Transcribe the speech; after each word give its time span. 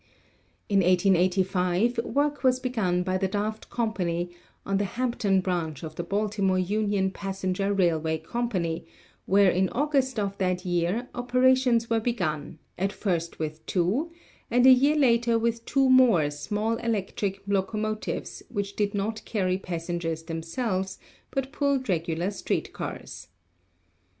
In 0.67 0.79
1885 0.79 1.99
work 1.99 2.43
was 2.43 2.59
begun 2.59 3.05
hy 3.05 3.19
the 3.19 3.27
Daft 3.27 3.69
Company 3.69 4.31
on 4.65 4.79
the 4.79 4.83
Hampton 4.83 5.41
branch 5.41 5.83
of 5.83 5.93
the 5.95 6.01
Bal 6.03 6.27
timore 6.27 6.67
Union 6.67 7.11
Passenger 7.11 7.71
Railway 7.71 8.17
Company, 8.17 8.87
where 9.27 9.51
in 9.51 9.69
August 9.69 10.17
of 10.19 10.35
that 10.39 10.65
year 10.65 11.07
operations 11.13 11.87
were 11.87 11.99
begun, 11.99 12.57
at 12.79 12.91
first 12.91 13.37
with 13.37 13.63
two 13.67 14.11
and 14.49 14.65
a 14.65 14.71
year 14.71 14.95
later 14.95 15.37
with 15.37 15.65
two 15.65 15.87
more 15.87 16.31
small 16.31 16.77
electric 16.77 17.43
loco 17.45 17.77
motives 17.77 18.41
which 18.49 18.75
did 18.75 18.95
not 18.95 19.23
carry 19.23 19.59
passengers 19.59 20.23
themselves, 20.23 20.97
but 21.29 21.51
pulled 21.51 21.87
regular 21.87 22.31
street 22.31 22.73
cars. 22.73 23.27